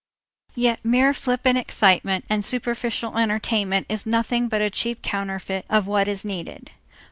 Yet 0.55 0.83
mere 0.83 1.13
flippant 1.13 1.59
excitement 1.59 2.25
and 2.27 2.43
superficial 2.43 3.19
entertainment 3.19 3.85
is 3.87 4.07
nothing 4.07 4.47
but 4.47 4.59
a 4.59 4.71
cheap 4.71 5.03
counterfeit 5.03 5.63
of 5.69 5.85
what 5.85 6.07
is 6.07 6.25
needed. 6.25 6.71